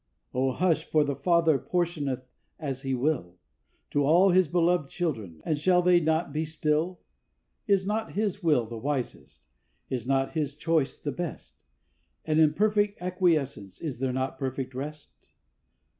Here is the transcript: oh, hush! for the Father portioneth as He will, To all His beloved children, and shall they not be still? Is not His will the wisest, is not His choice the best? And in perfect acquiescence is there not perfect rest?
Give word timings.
oh, 0.33 0.51
hush! 0.51 0.83
for 0.83 1.03
the 1.03 1.13
Father 1.15 1.59
portioneth 1.59 2.25
as 2.57 2.81
He 2.81 2.95
will, 2.95 3.37
To 3.91 4.03
all 4.03 4.31
His 4.31 4.47
beloved 4.47 4.89
children, 4.89 5.43
and 5.45 5.59
shall 5.59 5.83
they 5.83 5.99
not 5.99 6.33
be 6.33 6.43
still? 6.43 7.01
Is 7.67 7.85
not 7.85 8.13
His 8.13 8.41
will 8.41 8.65
the 8.65 8.79
wisest, 8.79 9.45
is 9.91 10.07
not 10.07 10.31
His 10.31 10.55
choice 10.55 10.97
the 10.97 11.11
best? 11.11 11.65
And 12.25 12.39
in 12.39 12.55
perfect 12.55 12.99
acquiescence 12.99 13.79
is 13.79 13.99
there 13.99 14.11
not 14.11 14.39
perfect 14.39 14.73
rest? 14.73 15.13